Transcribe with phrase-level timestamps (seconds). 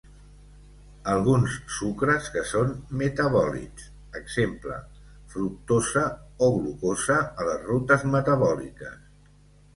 [1.15, 3.85] Alguns sucres que són metabòlits;
[4.21, 4.79] exemple:
[5.35, 6.05] fructosa
[6.49, 8.99] o glucosa a les rutes metabòliques.